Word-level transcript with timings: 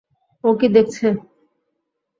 ও 0.43 0.49
কি 0.59 0.67
দেখছে? 0.69 1.07